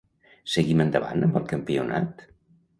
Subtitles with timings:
[0.53, 2.29] Seguim endavant amb el campionat.